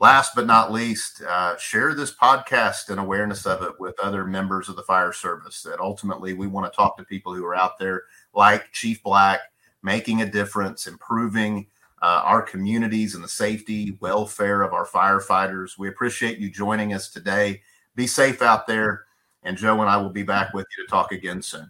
Last 0.02 0.34
but 0.34 0.48
not 0.48 0.72
least, 0.72 1.22
uh, 1.22 1.56
share 1.58 1.94
this 1.94 2.12
podcast 2.12 2.90
and 2.90 3.00
awareness 3.00 3.46
of 3.46 3.62
it 3.62 3.80
with 3.80 3.94
other 4.02 4.26
members 4.26 4.68
of 4.68 4.76
the 4.76 4.82
fire 4.82 5.14
service. 5.14 5.62
That 5.62 5.80
ultimately 5.80 6.34
we 6.34 6.48
want 6.48 6.66
to 6.66 6.76
talk 6.76 6.98
to 6.98 7.04
people 7.04 7.36
who 7.36 7.46
are 7.46 7.54
out 7.54 7.78
there 7.78 8.06
like 8.34 8.72
Chief 8.72 9.04
Black, 9.04 9.42
making 9.84 10.24
a 10.24 10.26
difference, 10.26 10.88
improving 10.88 11.68
uh, 12.02 12.24
our 12.26 12.42
communities 12.42 13.14
and 13.14 13.24
the 13.24 13.30
safety, 13.30 13.96
welfare 14.00 14.64
of 14.64 14.74
our 14.74 14.88
firefighters. 14.88 15.78
We 15.78 15.88
appreciate 15.90 16.40
you 16.40 16.50
joining 16.50 16.96
us 16.96 17.12
today. 17.12 17.62
Be 17.94 18.08
safe 18.08 18.42
out 18.42 18.66
there. 18.66 19.06
And 19.44 19.56
Joe 19.56 19.82
and 19.82 19.90
I 19.90 19.98
will 19.98 20.10
be 20.10 20.24
back 20.24 20.56
with 20.56 20.66
you 20.76 20.84
to 20.84 20.90
talk 20.90 21.12
again 21.12 21.44
soon. 21.44 21.70